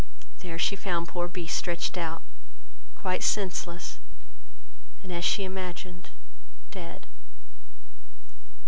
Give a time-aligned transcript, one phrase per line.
[0.39, 2.23] There she found poor Beast stretched out,
[2.95, 3.99] quite senseless,
[5.03, 6.09] and, as she imagined,
[6.71, 7.05] dead.